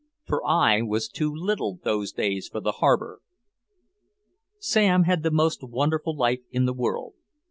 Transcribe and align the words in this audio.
For 0.25 0.43
I 0.43 0.81
was 0.81 1.07
too 1.07 1.31
little 1.31 1.77
those 1.83 2.11
days 2.11 2.47
for 2.49 2.59
the 2.59 2.71
harbor. 2.81 3.21
Sam 4.57 5.03
had 5.03 5.21
the 5.21 5.29
most 5.29 5.61
wonderful 5.61 6.15
life 6.15 6.41
in 6.49 6.65
the 6.65 6.73
world. 6.73 7.13